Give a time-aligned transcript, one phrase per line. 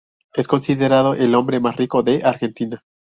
[0.33, 2.83] Es considerado el hombre más rico de Argentina.